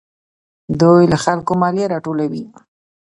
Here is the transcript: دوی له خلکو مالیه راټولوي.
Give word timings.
دوی 0.81 1.03
له 1.11 1.17
خلکو 1.25 1.51
مالیه 1.61 1.91
راټولوي. 1.93 2.43